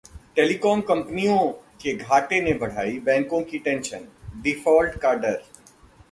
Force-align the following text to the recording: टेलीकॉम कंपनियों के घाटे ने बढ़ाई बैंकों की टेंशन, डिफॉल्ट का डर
टेलीकॉम 0.35 0.79
कंपनियों 0.81 1.37
के 1.81 1.93
घाटे 1.93 2.41
ने 2.41 2.53
बढ़ाई 2.53 2.97
बैंकों 2.99 3.41
की 3.41 3.59
टेंशन, 3.59 4.07
डिफॉल्ट 4.41 4.97
का 4.99 5.13
डर 5.13 5.41